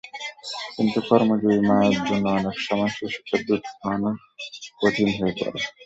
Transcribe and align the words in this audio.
কিন্তু 0.75 0.99
কর্মজীবী 1.07 1.59
মায়েদের 1.69 2.01
জন্য 2.09 2.25
অনেক 2.39 2.55
সময় 2.67 2.91
শিশুকে 2.97 3.35
দুধ 3.47 3.63
খাওয়ানো 3.71 4.11
কঠিন 4.79 5.09
হয়ে 5.17 5.33
পড়ে। 5.39 5.59